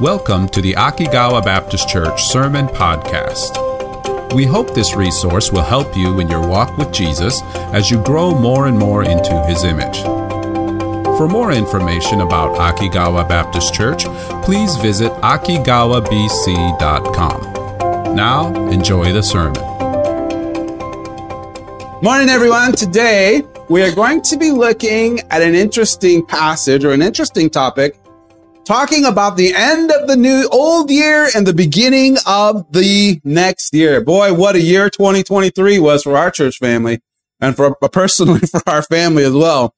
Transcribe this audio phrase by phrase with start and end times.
[0.00, 4.34] Welcome to the Akigawa Baptist Church Sermon Podcast.
[4.34, 7.42] We hope this resource will help you in your walk with Jesus
[7.74, 10.00] as you grow more and more into his image.
[11.18, 14.04] For more information about Akigawa Baptist Church,
[14.42, 18.16] please visit akigawabc.com.
[18.16, 19.62] Now, enjoy the sermon.
[22.02, 22.72] Morning, everyone.
[22.72, 27.99] Today, we are going to be looking at an interesting passage or an interesting topic
[28.70, 33.74] talking about the end of the new old year and the beginning of the next
[33.74, 34.00] year.
[34.00, 37.00] Boy, what a year 2023 was for our church family
[37.40, 39.74] and for personally for our family as well.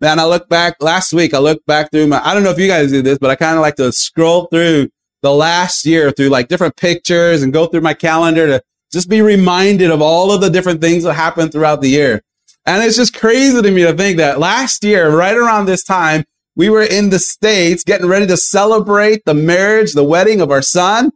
[0.00, 2.58] Man, I look back last week, I looked back through my, I don't know if
[2.58, 4.88] you guys do this, but I kind of like to scroll through
[5.22, 8.62] the last year through like different pictures and go through my calendar to
[8.92, 12.20] just be reminded of all of the different things that happened throughout the year.
[12.66, 16.24] And it's just crazy to me to think that last year, right around this time,
[16.54, 20.62] we were in the States getting ready to celebrate the marriage, the wedding of our
[20.62, 21.10] son.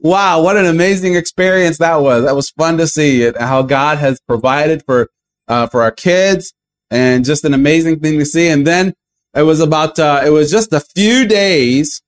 [0.00, 2.24] Wow, what an amazing experience that was.
[2.24, 5.08] That was fun to see it, how God has provided for,
[5.46, 6.52] uh, for our kids
[6.90, 8.48] and just an amazing thing to see.
[8.48, 8.94] And then
[9.34, 12.02] it was about, uh, it was just a few days,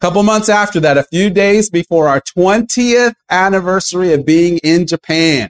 [0.00, 4.86] a couple months after that, a few days before our 20th anniversary of being in
[4.86, 5.48] Japan.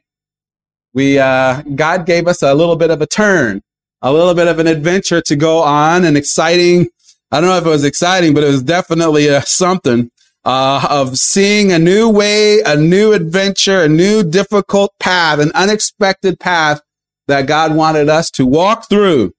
[0.95, 3.63] We, uh, God gave us a little bit of a turn
[4.03, 6.89] a little bit of an adventure to go on and exciting.
[7.31, 10.11] I don't know if it was exciting, but it was definitely uh, something
[10.45, 16.41] uh, of seeing a new way, a new adventure, a new difficult path, an unexpected
[16.41, 16.81] path
[17.29, 19.33] that God wanted us to walk through.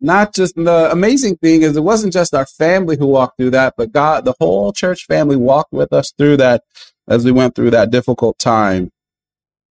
[0.00, 3.74] Not just the amazing thing is it wasn't just our family who walked through that,
[3.76, 6.62] but God, the whole church family walked with us through that
[7.06, 8.90] as we went through that difficult time.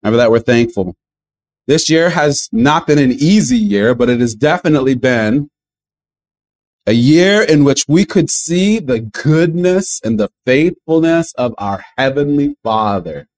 [0.02, 0.96] And for that, we're thankful.
[1.66, 5.48] This year has not been an easy year, but it has definitely been
[6.86, 12.56] a year in which we could see the goodness and the faithfulness of our Heavenly
[12.64, 13.28] Father.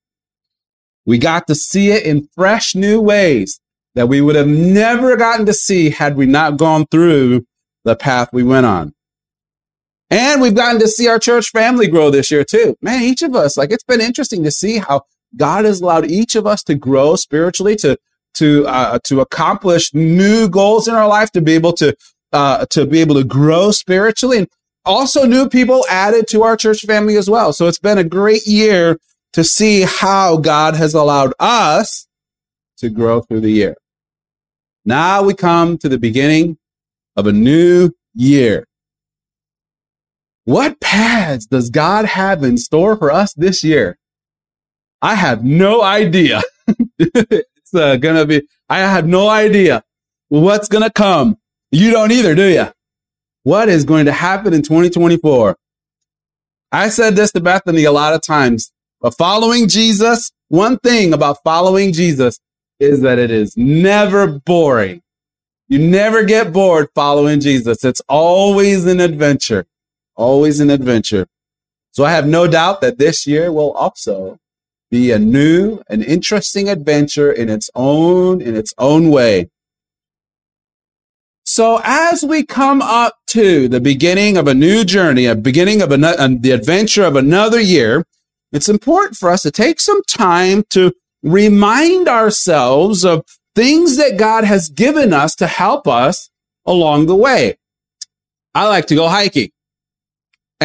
[1.04, 3.60] We got to see it in fresh new ways
[3.94, 7.44] that we would have never gotten to see had we not gone through
[7.84, 8.94] the path we went on.
[10.10, 12.76] And we've gotten to see our church family grow this year too.
[12.80, 15.02] Man, each of us, like it's been interesting to see how
[15.36, 17.98] God has allowed each of us to grow spiritually, to
[18.34, 21.96] to uh, to accomplish new goals in our life, to be able to
[22.32, 24.48] uh, to be able to grow spiritually, and
[24.84, 27.52] also new people added to our church family as well.
[27.52, 28.98] So it's been a great year
[29.32, 32.06] to see how God has allowed us
[32.78, 33.76] to grow through the year.
[34.84, 36.58] Now we come to the beginning
[37.16, 38.66] of a new year.
[40.44, 43.98] What paths does God have in store for us this year?
[45.00, 46.42] I have no idea.
[47.74, 49.82] uh, gonna be, I have no idea
[50.28, 51.38] what's gonna come.
[51.72, 52.68] You don't either, do you?
[53.44, 55.56] What is going to happen in 2024?
[56.72, 61.38] I said this to Bethany a lot of times, but following Jesus, one thing about
[61.44, 62.40] following Jesus
[62.80, 65.02] is that it is never boring.
[65.68, 67.84] You never get bored following Jesus.
[67.84, 69.66] It's always an adventure,
[70.16, 71.26] always an adventure.
[71.92, 74.38] So I have no doubt that this year will also
[74.94, 79.50] be a new and interesting adventure in its own, in its own way.
[81.44, 85.90] So as we come up to the beginning of a new journey, a beginning of
[85.90, 86.02] an,
[86.42, 88.04] the adventure of another year,
[88.52, 90.92] it's important for us to take some time to
[91.24, 93.24] remind ourselves of
[93.56, 96.30] things that God has given us to help us
[96.64, 97.58] along the way.
[98.54, 99.50] I like to go hiking.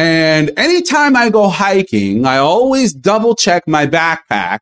[0.00, 4.60] And anytime I go hiking, I always double check my backpack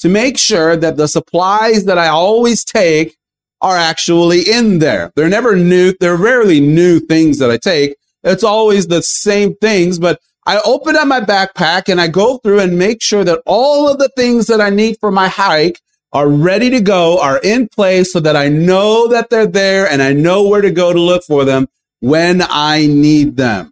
[0.00, 3.16] to make sure that the supplies that I always take
[3.60, 5.12] are actually in there.
[5.14, 5.94] They're never new.
[6.00, 7.94] They're rarely new things that I take.
[8.24, 12.58] It's always the same things, but I open up my backpack and I go through
[12.58, 15.80] and make sure that all of the things that I need for my hike
[16.12, 20.02] are ready to go, are in place so that I know that they're there and
[20.02, 21.68] I know where to go to look for them
[22.00, 23.71] when I need them.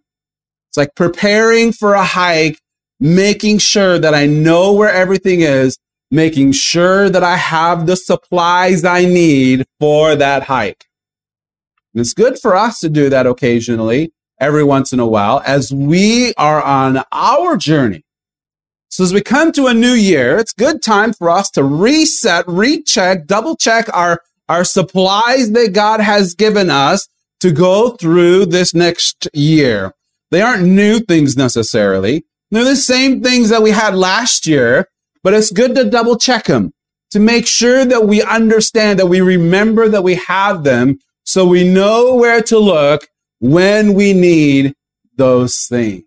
[0.71, 2.61] It's like preparing for a hike,
[3.01, 5.77] making sure that I know where everything is,
[6.13, 10.87] making sure that I have the supplies I need for that hike.
[11.93, 15.75] And it's good for us to do that occasionally, every once in a while, as
[15.75, 18.05] we are on our journey.
[18.91, 22.45] So as we come to a new year, it's good time for us to reset,
[22.47, 27.09] recheck, double check our, our supplies that God has given us
[27.41, 29.95] to go through this next year.
[30.31, 32.25] They aren't new things necessarily.
[32.51, 34.89] They're the same things that we had last year,
[35.23, 36.73] but it's good to double check them
[37.11, 41.69] to make sure that we understand that we remember that we have them so we
[41.69, 43.09] know where to look
[43.41, 44.75] when we need
[45.17, 46.05] those things.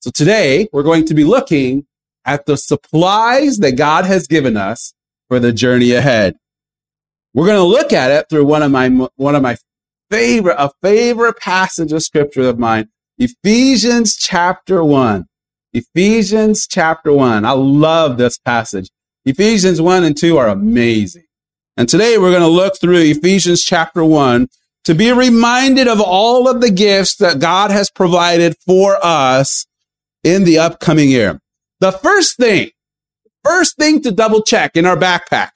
[0.00, 1.86] So today we're going to be looking
[2.24, 4.94] at the supplies that God has given us
[5.28, 6.36] for the journey ahead.
[7.34, 9.56] We're going to look at it through one of my, one of my
[10.10, 15.26] favorite, a favorite passage of scripture of mine, Ephesians chapter one.
[15.72, 17.44] Ephesians chapter one.
[17.46, 18.90] I love this passage.
[19.24, 21.24] Ephesians one and two are amazing.
[21.78, 24.48] And today we're going to look through Ephesians chapter one
[24.84, 29.66] to be reminded of all of the gifts that God has provided for us
[30.22, 31.40] in the upcoming year.
[31.80, 32.70] The first thing,
[33.44, 35.52] first thing to double check in our backpack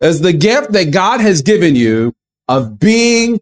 [0.00, 2.12] is the gift that God has given you
[2.48, 3.40] of being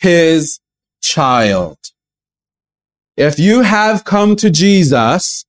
[0.00, 0.58] his
[1.00, 1.78] child.
[3.16, 5.44] If you have come to Jesus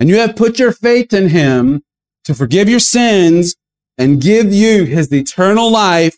[0.00, 1.82] and you have put your faith in him
[2.24, 3.54] to forgive your sins
[3.96, 6.16] and give you his eternal life,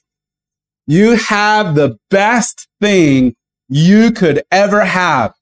[0.87, 3.37] you have the best thing
[3.69, 5.35] you could ever have.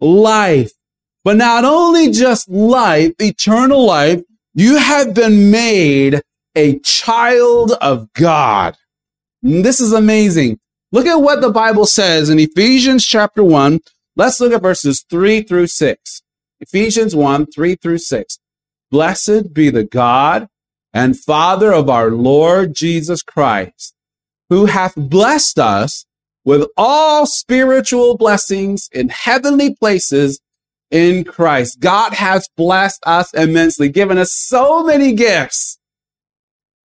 [0.00, 0.72] Life.
[1.22, 4.22] But not only just life, eternal life,
[4.54, 6.20] you have been made
[6.56, 8.76] a child of God.
[9.42, 10.58] And this is amazing.
[10.90, 13.80] Look at what the Bible says in Ephesians chapter 1.
[14.20, 16.22] Let's look at verses 3 through 6.
[16.60, 18.38] Ephesians 1, 3 through 6.
[18.90, 20.48] Blessed be the God
[20.92, 23.94] and Father of our Lord Jesus Christ,
[24.50, 26.04] who hath blessed us
[26.44, 30.38] with all spiritual blessings in heavenly places
[30.90, 31.80] in Christ.
[31.80, 35.78] God has blessed us immensely, given us so many gifts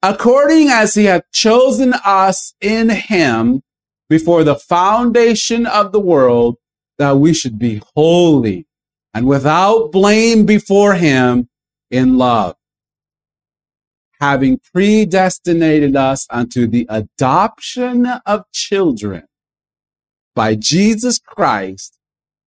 [0.02, 3.62] according as he hath chosen us in him
[4.10, 6.58] before the foundation of the world,
[7.02, 8.64] that we should be holy
[9.12, 11.48] and without blame before him
[11.90, 12.54] in love,
[14.20, 19.24] having predestinated us unto the adoption of children
[20.36, 21.98] by Jesus Christ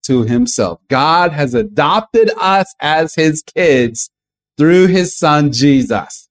[0.03, 0.79] to himself.
[0.87, 4.09] God has adopted us as his kids
[4.57, 6.29] through his son Jesus.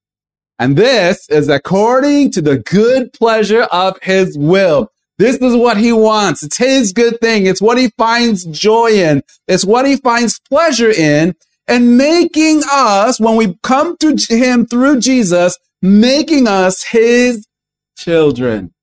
[0.59, 4.94] And this is according to the good pleasure of his will.
[5.19, 6.43] This is what he wants.
[6.43, 7.47] It's his good thing.
[7.47, 9.23] It's what he finds joy in.
[9.47, 11.35] It's what he finds pleasure in
[11.69, 17.47] and making us, when we come to him through Jesus, making us his
[17.97, 18.75] children.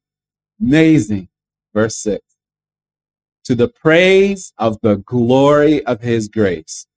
[0.59, 1.27] Amazing.
[1.73, 2.23] Verse six.
[3.45, 6.87] To the praise of the glory of his grace,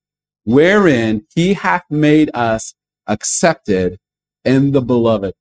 [0.45, 2.75] wherein he hath made us
[3.07, 3.99] accepted
[4.45, 5.35] in the beloved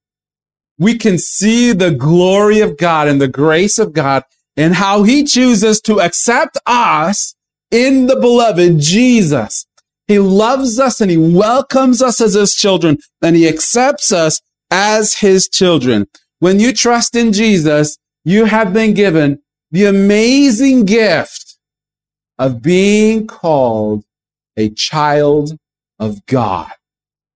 [0.79, 4.23] we can see the glory of God and the grace of God
[4.57, 7.35] and how he chooses to accept us
[7.71, 9.65] in the beloved Jesus.
[10.07, 15.15] He loves us and he welcomes us as his children and he accepts us as
[15.15, 16.07] his children.
[16.39, 19.41] When you trust in Jesus, you have been given
[19.71, 21.57] the amazing gift
[22.37, 24.03] of being called
[24.57, 25.57] a child
[25.99, 26.71] of God,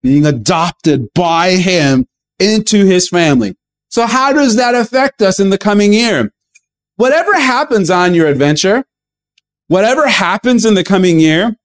[0.03, 2.05] being adopted by him
[2.39, 3.55] into his family.
[3.89, 6.31] So how does that affect us in the coming year?
[6.95, 8.83] Whatever happens on your adventure,
[9.67, 11.55] whatever happens in the coming year,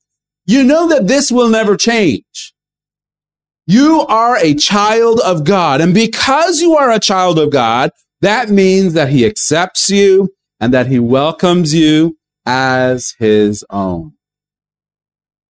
[0.47, 2.53] you know that this will never change.
[3.67, 5.81] You are a child of God.
[5.81, 7.91] And because you are a child of God,
[8.21, 10.31] that means that he accepts you
[10.61, 14.13] and that he welcomes you as his own.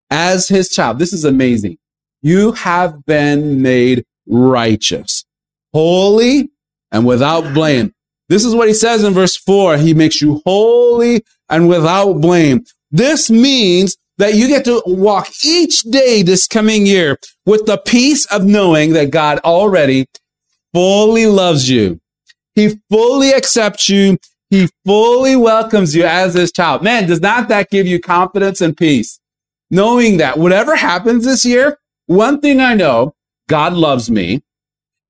[0.10, 1.00] As his child.
[1.00, 1.78] This is amazing.
[2.22, 5.26] You have been made righteous,
[5.74, 6.50] holy,
[6.92, 7.94] and without blame.
[8.30, 9.78] This is what he says in verse four.
[9.78, 12.64] He makes you holy and without blame.
[12.92, 18.26] This means that you get to walk each day this coming year with the peace
[18.28, 20.08] of knowing that God already
[20.74, 22.00] fully loves you.
[22.54, 24.18] He fully accepts you.
[24.50, 26.84] He fully welcomes you as his child.
[26.84, 29.20] Man, does not that give you confidence and peace?
[29.72, 33.14] Knowing that whatever happens this year, one thing I know
[33.50, 34.42] God loves me.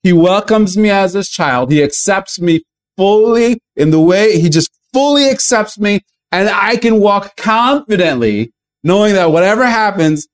[0.01, 1.71] He welcomes me as his child.
[1.71, 2.63] He accepts me
[2.97, 6.01] fully in the way he just fully accepts me.
[6.31, 8.51] And I can walk confidently
[8.83, 10.27] knowing that whatever happens,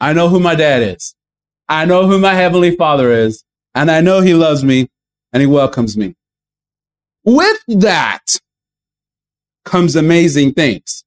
[0.00, 1.14] I know who my dad is.
[1.68, 3.44] I know who my heavenly father is.
[3.74, 4.88] And I know he loves me
[5.32, 6.16] and he welcomes me.
[7.24, 8.24] With that
[9.64, 11.04] comes amazing things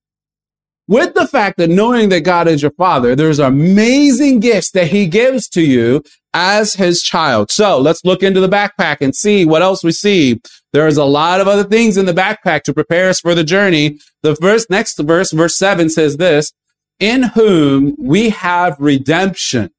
[0.92, 5.08] with the fact that knowing that God is your father, there's amazing gifts that he
[5.08, 7.50] gives to you as his child.
[7.50, 10.42] So let's look into the backpack and see what else we see.
[10.74, 14.00] There's a lot of other things in the backpack to prepare us for the journey.
[14.22, 16.52] The first, next verse, verse seven says this,
[17.00, 19.70] in whom we have redemption.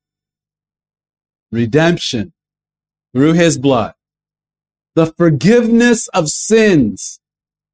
[1.50, 2.33] Redemption
[3.14, 3.92] through his blood.
[4.95, 7.21] The forgiveness of sins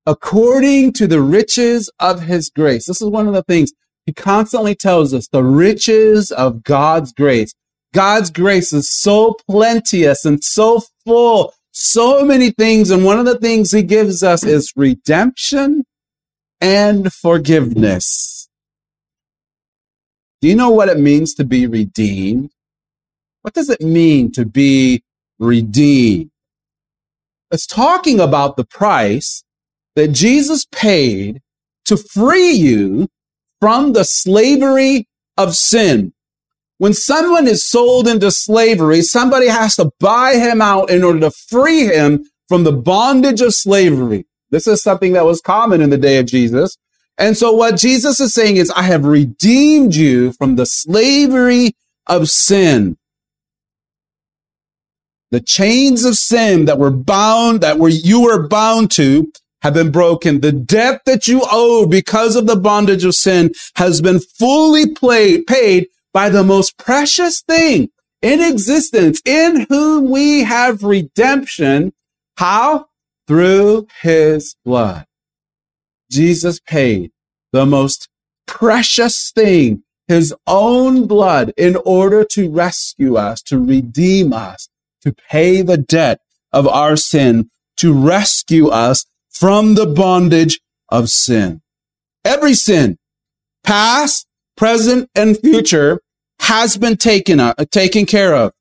[0.08, 2.86] according to the riches of his grace.
[2.86, 3.72] This is one of the things.
[4.06, 7.52] he constantly tells us the riches of God's grace.
[7.92, 12.90] God's grace is so plenteous and so full, so many things.
[12.90, 15.84] And one of the things he gives us is redemption
[16.58, 18.48] and forgiveness.
[20.40, 22.50] Do you know what it means to be redeemed?
[23.42, 25.02] What does it mean to be
[25.38, 26.30] redeemed?
[27.50, 29.44] It's talking about the price
[29.98, 31.40] that Jesus paid
[31.84, 33.08] to free you
[33.60, 36.12] from the slavery of sin.
[36.76, 41.32] When someone is sold into slavery, somebody has to buy him out in order to
[41.32, 44.24] free him from the bondage of slavery.
[44.50, 46.76] This is something that was common in the day of Jesus.
[47.18, 51.72] And so what Jesus is saying is, I have redeemed you from the slavery
[52.06, 52.96] of sin.
[55.32, 59.90] The chains of sin that were bound, that were, you were bound to have been
[59.90, 60.40] broken.
[60.40, 65.86] The debt that you owe because of the bondage of sin has been fully paid
[66.12, 67.88] by the most precious thing
[68.22, 71.92] in existence in whom we have redemption.
[72.36, 72.86] How?
[73.26, 75.06] Through his blood.
[76.10, 77.10] Jesus paid
[77.52, 78.08] the most
[78.46, 84.68] precious thing, his own blood in order to rescue us, to redeem us,
[85.02, 86.20] to pay the debt
[86.52, 91.60] of our sin, to rescue us from the bondage of sin.
[92.24, 92.98] Every sin,
[93.64, 96.00] past, present, and future,
[96.40, 98.52] has been taken, uh, taken care of.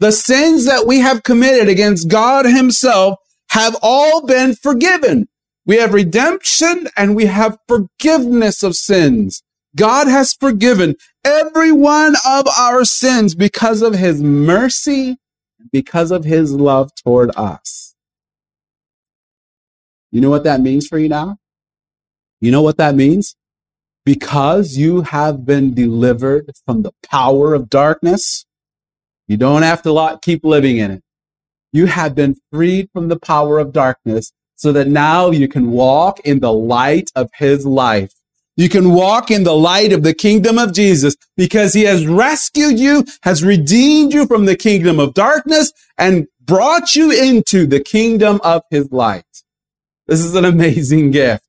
[0.00, 3.18] The sins that we have committed against God himself
[3.50, 5.28] have all been forgiven.
[5.66, 9.42] We have redemption and we have forgiveness of sins.
[9.76, 15.18] God has forgiven every one of our sins because of his mercy,
[15.70, 17.91] because of his love toward us.
[20.12, 21.38] You know what that means for you now?
[22.40, 23.34] You know what that means?
[24.04, 28.44] Because you have been delivered from the power of darkness,
[29.26, 31.02] you don't have to keep living in it.
[31.72, 36.20] You have been freed from the power of darkness so that now you can walk
[36.20, 38.12] in the light of his life.
[38.56, 42.78] You can walk in the light of the kingdom of Jesus because he has rescued
[42.78, 48.40] you, has redeemed you from the kingdom of darkness and brought you into the kingdom
[48.44, 49.24] of his light.
[50.06, 51.44] This is an amazing gift.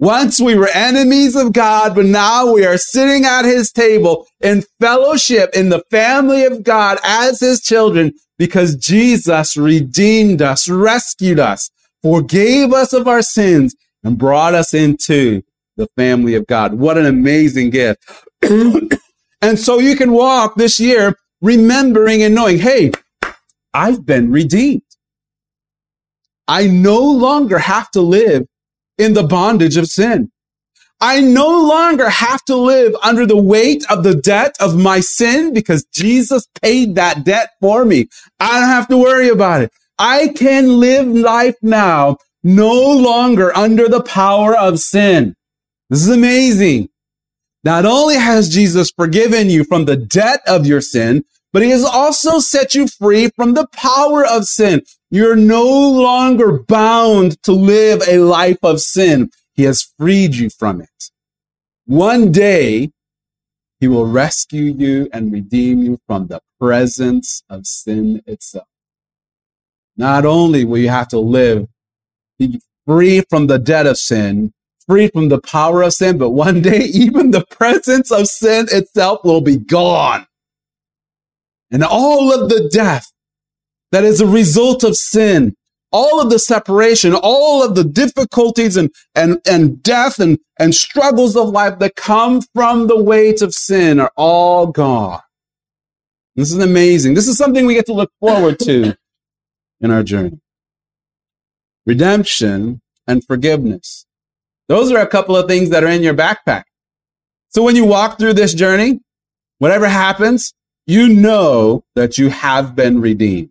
[0.00, 4.62] Once we were enemies of God, but now we are sitting at his table in
[4.80, 11.68] fellowship in the family of God as his children because Jesus redeemed us, rescued us,
[12.02, 13.74] forgave us of our sins
[14.04, 15.42] and brought us into
[15.76, 16.74] the family of God.
[16.74, 18.00] What an amazing gift.
[19.42, 22.92] and so you can walk this year remembering and knowing, Hey,
[23.74, 24.82] I've been redeemed.
[26.48, 28.46] I no longer have to live
[28.98, 30.30] in the bondage of sin.
[31.00, 35.54] I no longer have to live under the weight of the debt of my sin
[35.54, 38.08] because Jesus paid that debt for me.
[38.40, 39.72] I don't have to worry about it.
[39.98, 45.36] I can live life now no longer under the power of sin.
[45.90, 46.88] This is amazing.
[47.64, 51.84] Not only has Jesus forgiven you from the debt of your sin, but he has
[51.84, 54.82] also set you free from the power of sin.
[55.10, 59.30] You're no longer bound to live a life of sin.
[59.54, 61.10] He has freed you from it.
[61.86, 62.92] One day,
[63.80, 68.66] he will rescue you and redeem you from the presence of sin itself.
[69.96, 71.68] Not only will you have to live
[72.86, 74.52] free from the debt of sin,
[74.86, 79.20] free from the power of sin, but one day even the presence of sin itself
[79.24, 80.26] will be gone.
[81.70, 83.06] And all of the death
[83.92, 85.54] that is a result of sin,
[85.92, 91.36] all of the separation, all of the difficulties and, and, and death and, and struggles
[91.36, 95.20] of life that come from the weight of sin are all gone.
[96.36, 97.14] This is amazing.
[97.14, 98.96] This is something we get to look forward to
[99.80, 100.40] in our journey.
[101.86, 104.06] Redemption and forgiveness.
[104.68, 106.64] Those are a couple of things that are in your backpack.
[107.48, 109.00] So when you walk through this journey,
[109.58, 110.52] whatever happens,
[110.88, 113.50] you know that you have been redeemed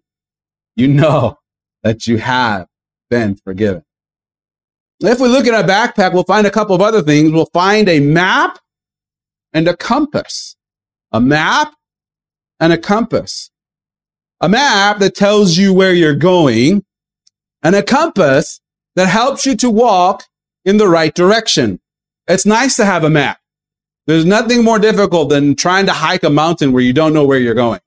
[0.78, 1.40] you know
[1.84, 2.68] that you have
[3.10, 3.84] been forgiven.
[5.02, 7.32] If we look at our backpack, we'll find a couple of other things.
[7.32, 8.60] We'll find a map
[9.54, 10.56] and a compass.
[11.12, 11.74] A map
[12.60, 13.50] and a compass.
[14.40, 16.86] A map that tells you where you're going
[17.64, 18.60] and a compass
[18.96, 20.24] that helps you to walk
[20.64, 21.80] in the right direction.
[22.28, 23.40] It's nice to have a map.
[24.08, 27.40] There's nothing more difficult than trying to hike a mountain where you don't know where
[27.40, 27.82] you're going.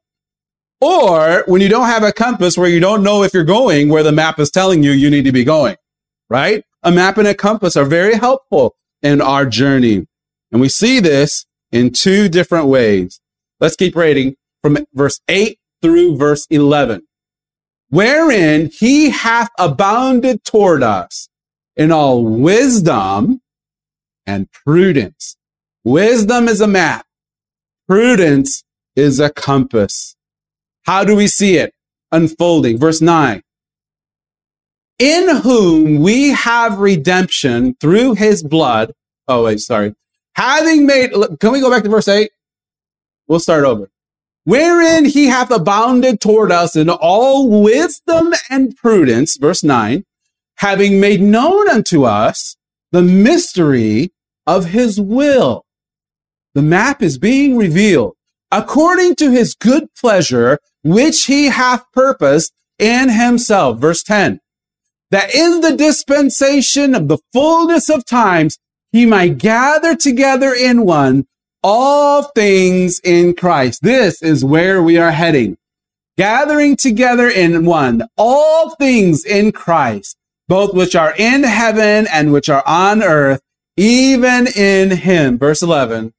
[0.82, 4.02] Or when you don't have a compass where you don't know if you're going where
[4.02, 5.76] the map is telling you you need to be going,
[6.28, 6.62] right?
[6.82, 10.06] A map and a compass are very helpful in our journey.
[10.52, 13.20] And we see this in two different ways.
[13.58, 17.02] Let's keep reading from verse 8 through verse 11.
[17.88, 21.28] Wherein he hath abounded toward us
[21.76, 23.40] in all wisdom
[24.26, 25.36] and prudence.
[25.84, 27.06] Wisdom is a map.
[27.88, 30.14] Prudence is a compass.
[30.84, 31.72] How do we see it
[32.12, 32.78] unfolding?
[32.78, 33.42] Verse 9.
[34.98, 38.92] In whom we have redemption through his blood.
[39.26, 39.94] Oh, wait, sorry.
[40.34, 42.30] Having made, can we go back to verse 8?
[43.26, 43.90] We'll start over.
[44.44, 49.38] Wherein he hath abounded toward us in all wisdom and prudence.
[49.38, 50.04] Verse 9.
[50.56, 52.56] Having made known unto us
[52.92, 54.12] the mystery
[54.46, 55.64] of his will.
[56.54, 58.16] The map is being revealed
[58.50, 63.78] according to his good pleasure, which he hath purposed in himself.
[63.78, 64.40] Verse 10.
[65.10, 68.58] That in the dispensation of the fullness of times,
[68.92, 71.26] he might gather together in one
[71.62, 73.82] all things in Christ.
[73.82, 75.56] This is where we are heading.
[76.16, 80.16] Gathering together in one all things in Christ,
[80.48, 83.40] both which are in heaven and which are on earth,
[83.76, 85.38] even in him.
[85.38, 86.12] Verse 11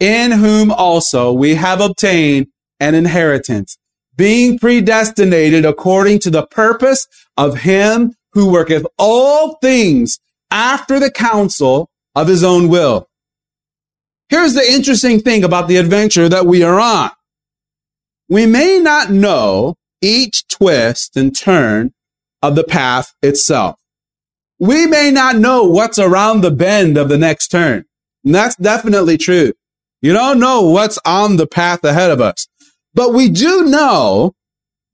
[0.00, 2.46] in whom also we have obtained
[2.80, 3.76] an inheritance,
[4.16, 10.18] being predestinated according to the purpose of him who worketh all things
[10.50, 13.06] after the counsel of his own will.
[14.30, 17.10] Here's the interesting thing about the adventure that we are on.
[18.28, 21.92] We may not know each twist and turn
[22.42, 23.76] of the path itself.
[24.58, 27.84] We may not know what's around the bend of the next turn.
[28.24, 29.52] And that's definitely true.
[30.02, 32.46] You don't know what's on the path ahead of us,
[32.94, 34.34] but we do know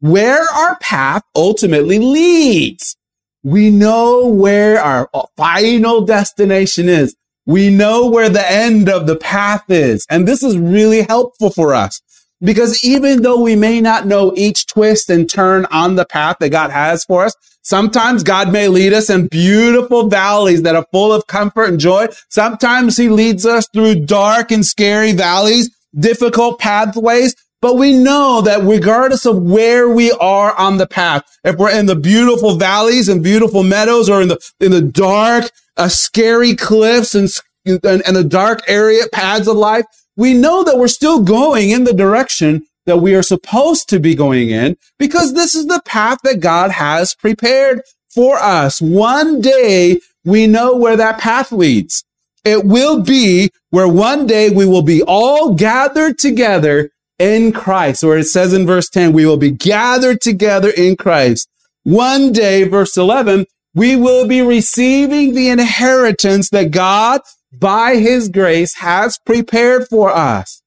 [0.01, 2.97] where our path ultimately leads.
[3.45, 7.15] We know where our final destination is.
[7.47, 10.05] We know where the end of the path is.
[10.11, 12.01] And this is really helpful for us
[12.41, 16.51] because even though we may not know each twist and turn on the path that
[16.51, 17.35] God has for us,
[17.67, 22.07] Sometimes God may lead us in beautiful valleys that are full of comfort and joy.
[22.29, 27.35] Sometimes he leads us through dark and scary valleys, difficult pathways.
[27.61, 31.87] But we know that regardless of where we are on the path, if we're in
[31.87, 37.17] the beautiful valleys and beautiful meadows or in the, in the dark, uh, scary cliffs
[37.17, 37.29] and,
[37.65, 41.83] and, and the dark area paths of life, we know that we're still going in
[41.83, 46.19] the direction that we are supposed to be going in because this is the path
[46.25, 48.81] that God has prepared for us.
[48.81, 52.05] One day we know where that path leads.
[52.45, 58.19] It will be where one day we will be all gathered together in Christ, where
[58.19, 61.49] it says in verse 10, we will be gathered together in Christ.
[61.83, 67.21] One day, verse 11, we will be receiving the inheritance that God,
[67.53, 70.63] by his grace, has prepared for us.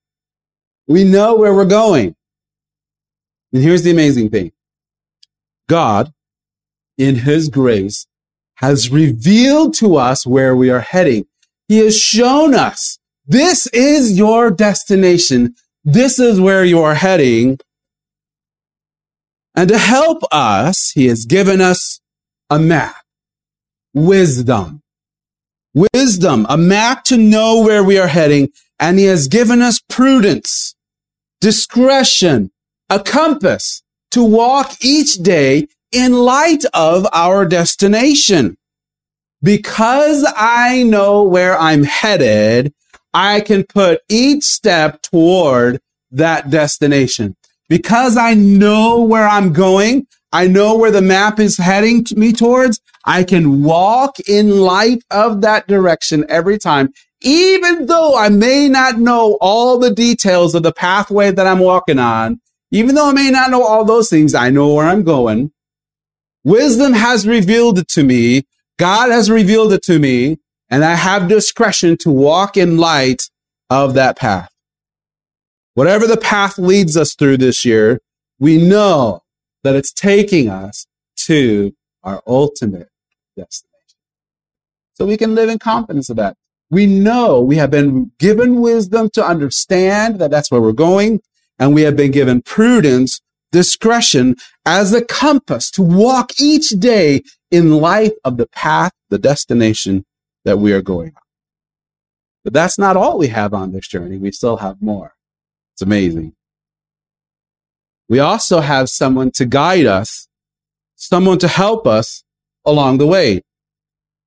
[0.90, 2.16] We know where we're going.
[3.54, 4.52] And here's the amazing thing.
[5.70, 6.12] God,
[6.98, 8.08] in his grace,
[8.56, 11.26] has revealed to us where we are heading.
[11.70, 15.54] He has shown us this is your destination.
[15.86, 17.60] This is where you are heading.
[19.56, 22.02] And to help us, he has given us
[22.50, 22.96] a map,
[23.94, 24.82] wisdom,
[25.76, 28.50] wisdom, a map to know where we are heading.
[28.80, 30.76] And he has given us prudence,
[31.42, 32.52] discretion,
[32.90, 38.58] a compass to walk each day in light of our destination.
[39.42, 42.74] Because I know where I'm headed,
[43.14, 45.80] I can put each step toward
[46.12, 47.36] that destination.
[47.70, 52.82] Because I know where I'm going, I know where the map is heading me towards,
[53.06, 58.98] I can walk in light of that direction every time, even though I may not
[58.98, 62.40] know all the details of the pathway that I'm walking on.
[62.72, 65.52] Even though I may not know all those things, I know where I'm going.
[66.44, 68.44] Wisdom has revealed it to me.
[68.78, 70.38] God has revealed it to me.
[70.70, 73.24] And I have discretion to walk in light
[73.70, 74.52] of that path.
[75.74, 78.00] Whatever the path leads us through this year,
[78.40, 79.22] we know
[79.64, 80.86] that it's taking us
[81.18, 82.90] to our ultimate
[83.36, 83.70] destination.
[84.94, 86.38] So we can live in confidence of that.
[86.72, 91.22] We know we have been given wisdom to understand that that's where we're going
[91.58, 97.78] and we have been given prudence, discretion as a compass to walk each day in
[97.78, 100.06] light of the path, the destination
[100.46, 101.22] that we are going on.
[102.44, 104.18] But that's not all we have on this journey.
[104.18, 105.16] We still have more.
[105.74, 106.34] It's amazing.
[108.08, 110.28] We also have someone to guide us,
[110.96, 112.24] someone to help us
[112.66, 113.42] along the way.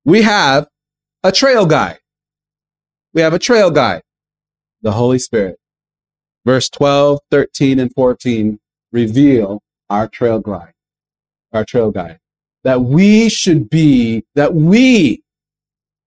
[0.05, 0.67] We have
[1.23, 1.99] a trail guide.
[3.13, 4.01] We have a trail guide.
[4.81, 5.57] The Holy Spirit.
[6.45, 8.59] Verse 12, 13, and 14
[8.91, 10.73] reveal our trail guide,
[11.53, 12.19] our trail guide.
[12.63, 15.23] That we should be, that we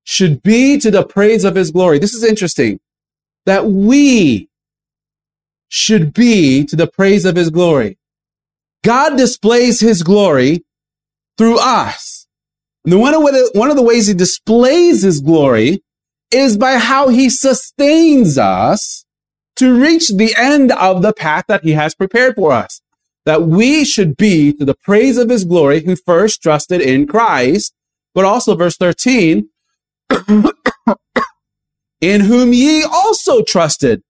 [0.05, 1.99] should be to the praise of his glory.
[1.99, 2.81] This is interesting.
[3.47, 4.49] That we
[5.69, 7.99] should be to the praise of his glory.
[8.85, 10.65] God displays his glory
[11.39, 12.27] through us.
[12.85, 15.83] And one of, the, one of the ways he displays his glory
[16.31, 19.05] is by how he sustains us
[19.57, 22.81] to reach the end of the path that he has prepared for us.
[23.25, 27.75] That we should be to the praise of his glory who first trusted in Christ,
[28.15, 29.49] but also verse 13,
[32.01, 34.03] in whom ye also trusted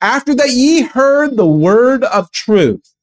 [0.00, 2.94] after that ye heard the word of truth,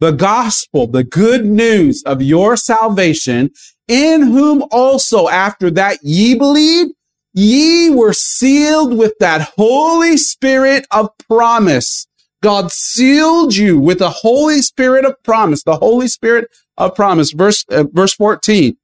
[0.00, 3.50] the gospel, the good news of your salvation,
[3.88, 6.92] in whom also after that ye believed,
[7.34, 12.06] ye were sealed with that Holy Spirit of promise.
[12.42, 17.32] God sealed you with the Holy Spirit of promise, the Holy Spirit of promise.
[17.32, 18.76] Verse, uh, verse 14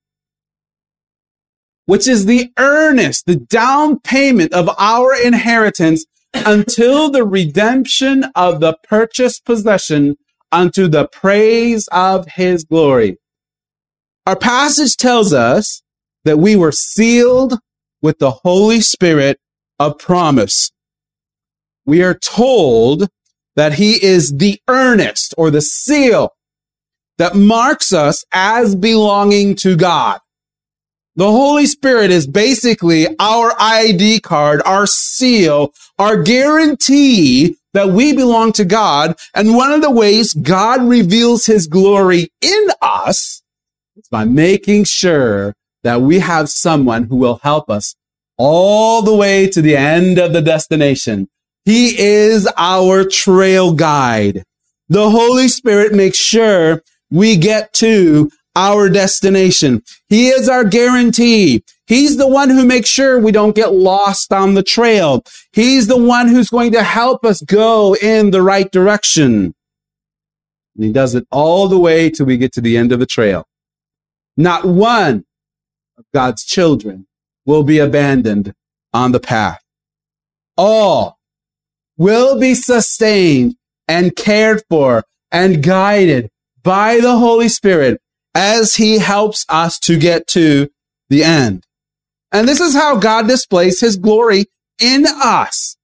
[1.88, 8.76] which is the earnest, the down payment of our inheritance until the redemption of the
[8.82, 10.14] purchased possession
[10.52, 13.16] unto the praise of his glory.
[14.26, 15.82] Our passage tells us
[16.24, 17.58] that we were sealed
[18.02, 19.38] with the Holy Spirit
[19.78, 20.70] of promise.
[21.84, 23.08] We are told
[23.56, 26.34] that he is the earnest or the seal
[27.18, 30.20] that marks us as belonging to God.
[31.16, 38.52] The Holy Spirit is basically our ID card, our seal, our guarantee that we belong
[38.52, 39.16] to God.
[39.34, 43.42] And one of the ways God reveals his glory in us
[43.96, 45.56] is by making sure
[45.88, 47.96] that we have someone who will help us
[48.36, 51.26] all the way to the end of the destination.
[51.64, 54.42] He is our trail guide.
[54.90, 59.82] The Holy Spirit makes sure we get to our destination.
[60.10, 61.64] He is our guarantee.
[61.86, 65.24] He's the one who makes sure we don't get lost on the trail.
[65.52, 69.54] He's the one who's going to help us go in the right direction.
[70.76, 73.06] And he does it all the way till we get to the end of the
[73.06, 73.46] trail.
[74.36, 75.24] Not one
[75.98, 77.06] of God's children
[77.44, 78.54] will be abandoned
[78.94, 79.60] on the path.
[80.56, 81.18] All
[81.96, 83.56] will be sustained
[83.88, 86.30] and cared for and guided
[86.62, 88.00] by the Holy Spirit
[88.34, 90.68] as he helps us to get to
[91.08, 91.64] the end.
[92.30, 94.46] And this is how God displays his glory
[94.80, 95.76] in us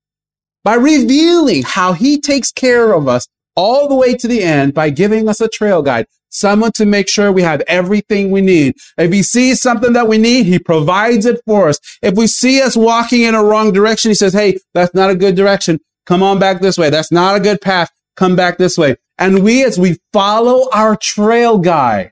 [0.62, 4.90] by revealing how he takes care of us all the way to the end by
[4.90, 8.75] giving us a trail guide, someone to make sure we have everything we need.
[8.99, 11.79] If he sees something that we need, he provides it for us.
[12.03, 15.14] If we see us walking in a wrong direction, he says, Hey, that's not a
[15.14, 15.81] good direction.
[16.07, 16.90] Come on back this way.
[16.90, 17.90] That's not a good path.
[18.16, 18.97] Come back this way.
[19.18, 22.11] And we, as we follow our trail guide,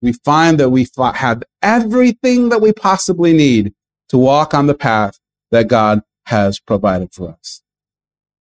[0.00, 3.74] we find that we have everything that we possibly need
[4.08, 5.18] to walk on the path
[5.50, 7.62] that God has provided for us.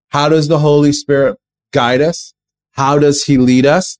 [0.09, 1.37] How does the Holy Spirit
[1.71, 2.33] guide us?
[2.73, 3.97] How does he lead us?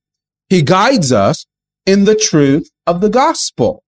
[0.55, 1.45] He guides us
[1.85, 3.83] in the truth of the gospel,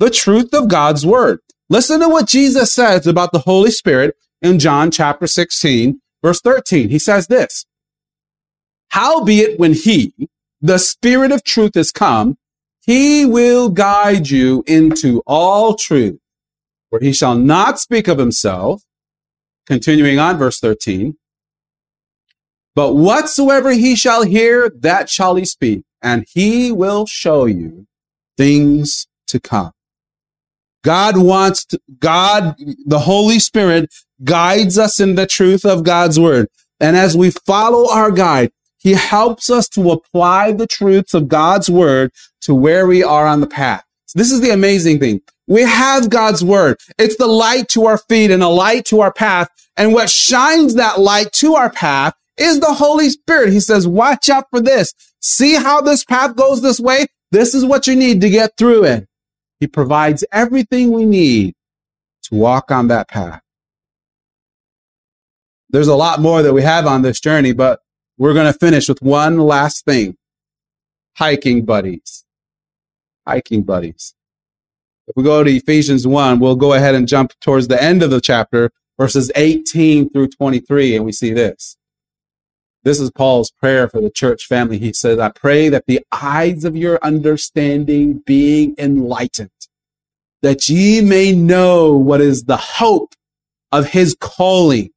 [0.00, 1.38] the truth of God's word.
[1.68, 6.88] Listen to what Jesus says about the Holy Spirit in John chapter 16, verse 13.
[6.88, 7.66] He says this,
[8.88, 10.12] Howbeit when he,
[10.60, 12.36] the spirit of truth is come,
[12.84, 16.18] he will guide you into all truth,
[16.90, 18.82] for he shall not speak of himself.
[19.68, 21.14] Continuing on, verse 13.
[22.74, 27.86] But whatsoever he shall hear, that shall he speak, and he will show you
[28.36, 29.72] things to come.
[30.84, 33.92] God wants to, God, the Holy Spirit
[34.24, 36.48] guides us in the truth of God's word.
[36.80, 41.70] And as we follow our guide, he helps us to apply the truths of God's
[41.70, 42.10] word
[42.40, 43.84] to where we are on the path.
[44.06, 45.20] So this is the amazing thing.
[45.46, 46.78] We have God's word.
[46.98, 49.48] It's the light to our feet and a light to our path.
[49.76, 53.52] And what shines that light to our path is the Holy Spirit.
[53.52, 54.92] He says, watch out for this.
[55.20, 57.06] See how this path goes this way?
[57.30, 59.08] This is what you need to get through it.
[59.60, 61.54] He provides everything we need
[62.24, 63.40] to walk on that path.
[65.70, 67.80] There's a lot more that we have on this journey, but
[68.18, 70.16] we're going to finish with one last thing.
[71.16, 72.24] Hiking buddies.
[73.26, 74.14] Hiking buddies.
[75.08, 78.10] If we go to Ephesians 1, we'll go ahead and jump towards the end of
[78.10, 81.76] the chapter, verses 18 through 23, and we see this.
[82.84, 84.78] This is Paul's prayer for the church family.
[84.78, 89.50] He says, I pray that the eyes of your understanding being enlightened,
[90.42, 93.14] that ye may know what is the hope
[93.70, 94.90] of his calling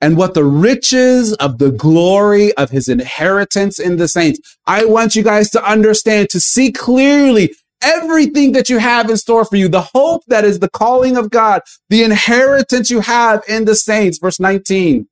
[0.00, 4.40] and what the riches of the glory of his inheritance in the saints.
[4.66, 9.44] I want you guys to understand, to see clearly everything that you have in store
[9.44, 13.66] for you, the hope that is the calling of God, the inheritance you have in
[13.66, 14.18] the saints.
[14.18, 15.06] Verse 19.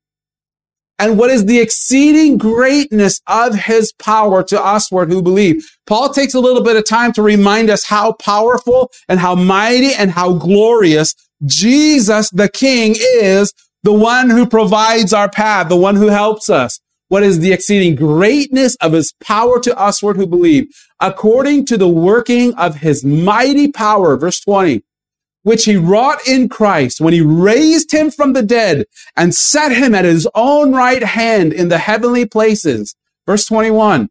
[1.02, 5.68] And what is the exceeding greatness of his power to usward who believe?
[5.84, 9.92] Paul takes a little bit of time to remind us how powerful and how mighty
[9.94, 15.96] and how glorious Jesus the King is, the one who provides our path, the one
[15.96, 16.78] who helps us.
[17.08, 20.68] What is the exceeding greatness of his power to usward who believe?
[21.00, 24.84] According to the working of his mighty power, verse 20,
[25.42, 29.94] which he wrought in Christ when he raised him from the dead and set him
[29.94, 32.94] at his own right hand in the heavenly places.
[33.26, 34.08] Verse 21,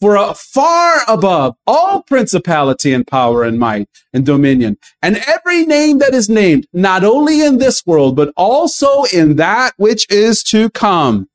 [0.00, 5.98] for uh, far above all principality and power and might and dominion and every name
[5.98, 10.70] that is named, not only in this world, but also in that which is to
[10.70, 11.28] come.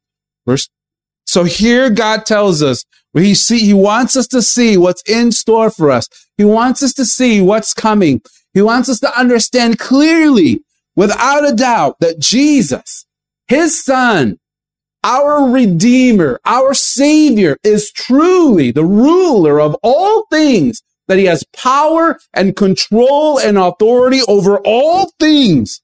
[0.46, 0.70] Verse.
[1.26, 2.86] So here God tells us
[3.22, 6.08] he see, he wants us to see what's in store for us.
[6.38, 8.22] He wants us to see what's coming.
[8.54, 10.64] He wants us to understand clearly,
[10.96, 13.06] without a doubt, that Jesus,
[13.48, 14.40] his son,
[15.04, 22.18] our Redeemer, our Savior is truly the ruler of all things, that he has power
[22.34, 25.82] and control and authority over all things.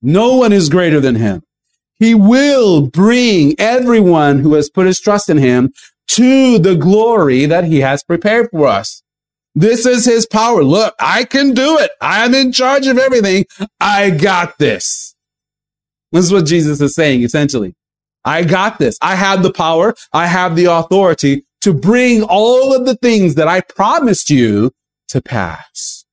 [0.00, 1.42] No one is greater than him.
[1.98, 5.72] He will bring everyone who has put his trust in him
[6.08, 9.01] to the glory that he has prepared for us.
[9.54, 10.64] This is his power.
[10.64, 11.90] Look, I can do it.
[12.00, 13.44] I'm in charge of everything.
[13.80, 15.14] I got this.
[16.10, 17.74] This is what Jesus is saying, essentially.
[18.24, 18.96] I got this.
[19.02, 19.94] I have the power.
[20.12, 24.72] I have the authority to bring all of the things that I promised you
[25.08, 26.04] to pass.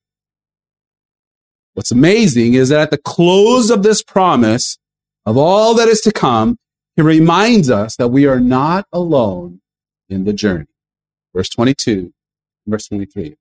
[1.73, 4.77] What's amazing is that at the close of this promise
[5.25, 6.57] of all that is to come,
[6.95, 9.61] he reminds us that we are not alone
[10.09, 10.65] in the journey.
[11.33, 12.11] Verse 22,
[12.69, 13.35] verse 23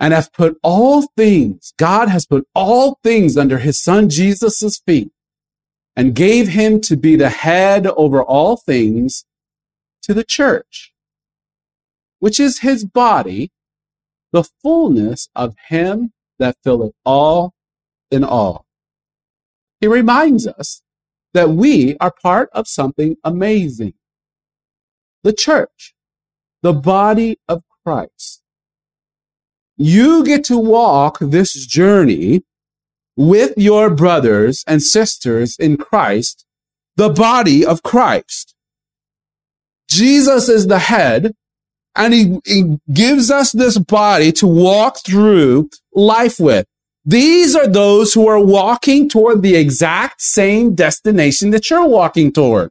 [0.00, 5.12] and have put all things, God has put all things under his son Jesus' feet
[5.94, 9.26] and gave him to be the head over all things
[10.02, 10.94] to the church,
[12.18, 13.52] which is his body,
[14.32, 17.52] the fullness of him that filleth all
[18.10, 18.64] in all.
[19.80, 20.82] He reminds us
[21.34, 23.94] that we are part of something amazing.
[25.22, 25.94] The church,
[26.62, 28.42] the body of Christ.
[29.76, 32.42] You get to walk this journey
[33.16, 36.44] with your brothers and sisters in Christ,
[36.96, 38.54] the body of Christ.
[39.88, 41.34] Jesus is the head
[41.96, 46.66] and he, he, gives us this body to walk through life with.
[47.04, 52.70] These are those who are walking toward the exact same destination that you're walking toward.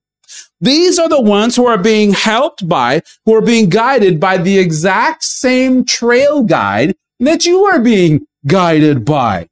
[0.61, 4.57] These are the ones who are being helped by, who are being guided by the
[4.59, 9.47] exact same trail guide that you are being guided by.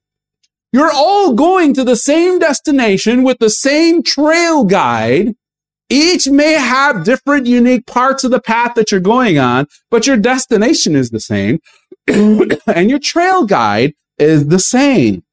[0.74, 5.36] You're all going to the same destination with the same trail guide.
[5.89, 10.17] Each may have different unique parts of the path that you're going on, but your
[10.17, 11.60] destination is the same
[12.08, 15.24] and your trail guide is the same.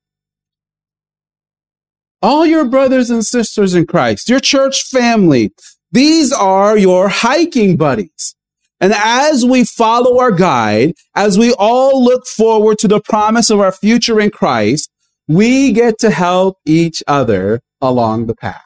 [2.25, 5.53] All your brothers and sisters in Christ, your church family,
[5.93, 8.35] these are your hiking buddies.
[8.81, 13.61] And as we follow our guide, as we all look forward to the promise of
[13.61, 14.91] our future in Christ,
[15.29, 18.65] we get to help each other along the path.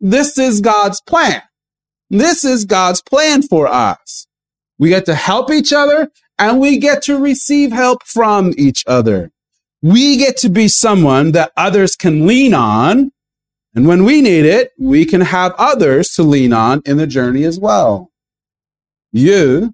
[0.00, 1.42] This is God's plan.
[2.10, 4.26] This is God's plan for us.
[4.80, 9.30] We get to help each other and we get to receive help from each other.
[9.82, 13.12] We get to be someone that others can lean on.
[13.74, 17.44] And when we need it, we can have others to lean on in the journey
[17.44, 18.10] as well.
[19.12, 19.72] You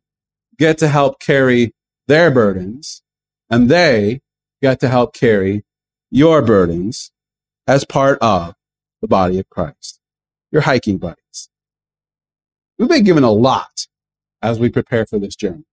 [0.59, 1.75] get to help carry
[2.07, 3.03] their burdens
[3.51, 4.21] and they
[4.62, 5.64] get to help carry
[6.11, 7.11] your burdens
[7.66, 8.55] as part of
[9.01, 10.01] the body of Christ.
[10.53, 11.51] Your hiking buddies.
[12.79, 13.87] We've been given a lot
[14.42, 15.64] as we prepare for this journey.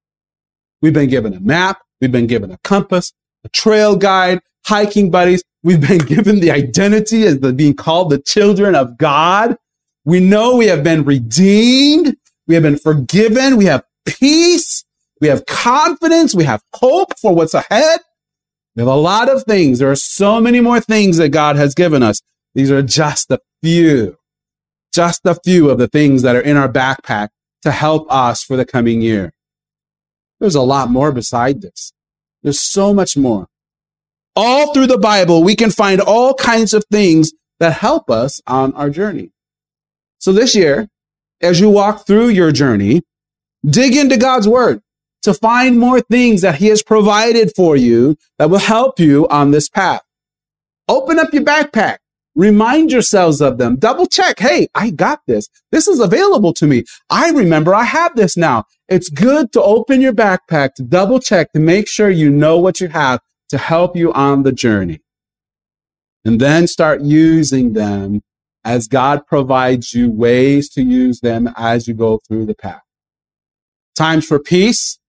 [0.82, 1.82] We've been given a map.
[2.02, 3.13] We've been given a compass,
[3.50, 5.44] trail guide, hiking buddies.
[5.64, 9.58] We've been given the identity as the, being called the children of God.
[10.06, 12.16] We know we have been redeemed.
[12.48, 13.58] We have been forgiven.
[13.58, 14.84] We have peace.
[15.22, 16.36] We have confidence.
[16.36, 18.02] We have hope for what's ahead.
[18.76, 19.80] We have a lot of things.
[19.80, 22.22] There are so many more things that God has given us.
[22.56, 24.18] These are just a few,
[24.94, 27.30] just a few of the things that are in our backpack
[27.62, 29.32] to help us for the coming year.
[30.40, 31.94] There's a lot more beside this.
[32.44, 33.48] There's so much more.
[34.36, 38.74] All through the Bible, we can find all kinds of things that help us on
[38.74, 39.32] our journey.
[40.20, 40.90] So this year,
[41.42, 43.04] as you walk through your journey,
[43.66, 44.82] dig into God's word
[45.24, 49.52] to find more things that he has provided for you that will help you on
[49.52, 50.02] this path.
[50.88, 51.98] Open up your backpack.
[52.36, 53.78] Remind yourselves of them.
[53.78, 54.40] Double check.
[54.40, 55.48] Hey, I got this.
[55.72, 56.84] This is available to me.
[57.10, 58.66] I remember I have this now.
[58.94, 62.80] It's good to open your backpack to double check to make sure you know what
[62.80, 65.00] you have to help you on the journey.
[66.24, 68.22] And then start using them
[68.64, 72.84] as God provides you ways to use them as you go through the path.
[73.96, 75.00] Times for peace,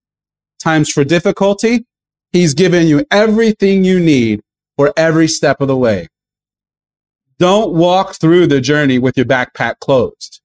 [0.58, 1.84] times for difficulty.
[2.32, 4.40] He's given you everything you need
[4.78, 6.08] for every step of the way.
[7.38, 10.40] Don't walk through the journey with your backpack closed.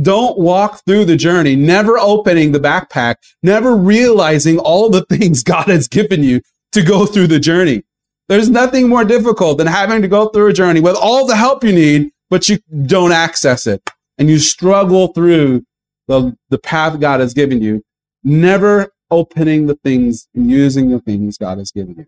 [0.00, 5.66] Don't walk through the journey, never opening the backpack, never realizing all the things God
[5.66, 6.40] has given you
[6.72, 7.84] to go through the journey.
[8.28, 11.62] There's nothing more difficult than having to go through a journey with all the help
[11.62, 15.64] you need, but you don't access it and you struggle through
[16.08, 17.82] the, the path God has given you,
[18.24, 22.06] never opening the things and using the things God has given you.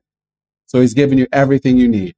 [0.67, 2.15] So he's given you everything you need.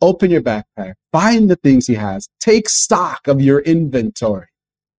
[0.00, 4.48] Open your backpack, find the things he has, take stock of your inventory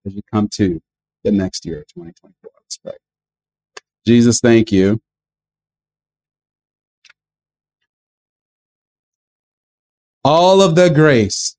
[0.05, 0.81] as you come to
[1.23, 2.51] the next year, 2024.
[2.61, 2.93] Let's pray.
[4.05, 5.01] Jesus, thank you.
[10.23, 11.57] All of the grace,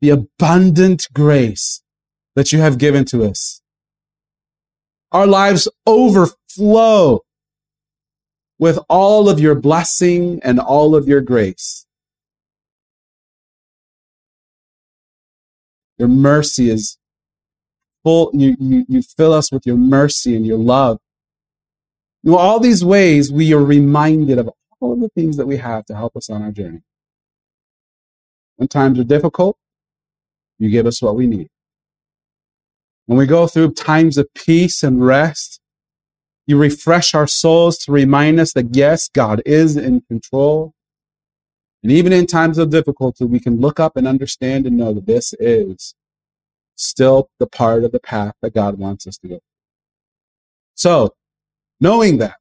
[0.00, 1.82] the abundant grace
[2.36, 3.62] that you have given to us.
[5.10, 7.22] Our lives overflow
[8.58, 11.86] with all of your blessing and all of your grace.
[15.96, 16.97] Your mercy is
[18.08, 18.30] full.
[18.32, 20.98] You, you, you fill us with your mercy and your love.
[22.24, 25.84] In all these ways, we are reminded of all of the things that we have
[25.86, 26.80] to help us on our journey.
[28.56, 29.56] When times are difficult,
[30.58, 31.48] you give us what we need.
[33.06, 35.60] When we go through times of peace and rest,
[36.46, 40.72] you refresh our souls to remind us that yes, God is in control.
[41.82, 45.06] And even in times of difficulty, we can look up and understand and know that
[45.06, 45.94] this is
[46.78, 49.40] still the part of the path that God wants us to go.
[50.74, 51.14] So,
[51.80, 52.36] knowing that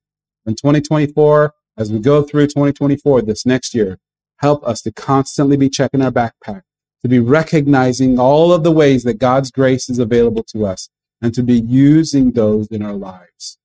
[0.45, 3.99] in 2024, as we go through 2024 this next year,
[4.37, 6.61] help us to constantly be checking our backpack,
[7.01, 10.89] to be recognizing all of the ways that God's grace is available to us,
[11.21, 13.57] and to be using those in our lives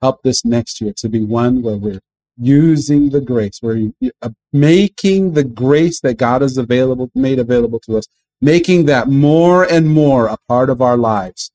[0.00, 2.00] help this next year to be one where we're
[2.36, 7.98] using the grace, we're uh, making the grace that God has available, made available to
[7.98, 8.06] us,
[8.40, 11.50] making that more and more a part of our lives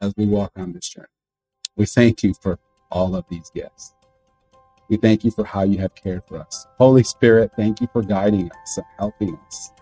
[0.00, 1.06] as we walk on this journey.
[1.76, 2.58] We thank you for
[2.90, 3.94] all of these gifts.
[4.88, 6.66] We thank you for how you have cared for us.
[6.78, 9.72] Holy Spirit, thank you for guiding us and helping us.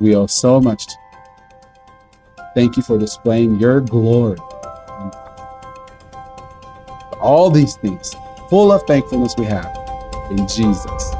[0.00, 2.44] We owe so much to you.
[2.54, 4.38] Thank you for displaying your glory
[7.26, 8.14] all these things,
[8.48, 9.76] full of thankfulness we have
[10.30, 11.15] in Jesus.